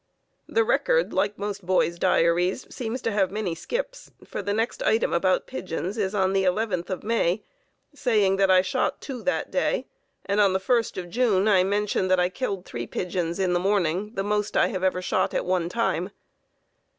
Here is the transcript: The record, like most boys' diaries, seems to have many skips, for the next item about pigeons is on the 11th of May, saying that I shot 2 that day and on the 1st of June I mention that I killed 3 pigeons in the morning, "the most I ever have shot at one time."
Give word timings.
The 0.49 0.63
record, 0.63 1.13
like 1.13 1.37
most 1.37 1.63
boys' 1.63 1.99
diaries, 1.99 2.65
seems 2.73 3.03
to 3.03 3.11
have 3.11 3.29
many 3.29 3.53
skips, 3.53 4.09
for 4.25 4.41
the 4.41 4.51
next 4.51 4.81
item 4.81 5.13
about 5.13 5.45
pigeons 5.45 5.95
is 5.95 6.15
on 6.15 6.33
the 6.33 6.43
11th 6.43 6.89
of 6.89 7.03
May, 7.03 7.43
saying 7.93 8.37
that 8.37 8.49
I 8.49 8.63
shot 8.63 8.99
2 9.01 9.21
that 9.25 9.51
day 9.51 9.85
and 10.25 10.41
on 10.41 10.53
the 10.53 10.59
1st 10.59 10.97
of 10.97 11.11
June 11.11 11.47
I 11.47 11.63
mention 11.63 12.07
that 12.07 12.19
I 12.19 12.29
killed 12.29 12.65
3 12.65 12.87
pigeons 12.87 13.37
in 13.37 13.53
the 13.53 13.59
morning, 13.59 14.13
"the 14.15 14.23
most 14.23 14.57
I 14.57 14.69
ever 14.71 14.89
have 14.97 15.05
shot 15.05 15.35
at 15.35 15.45
one 15.45 15.69
time." 15.69 16.09